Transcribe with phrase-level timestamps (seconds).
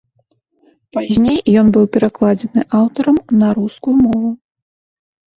[0.97, 4.29] Пазней ён быў перакладзены аўтарам на рускую мову.